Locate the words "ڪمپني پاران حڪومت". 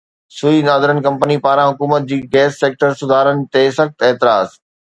1.07-2.09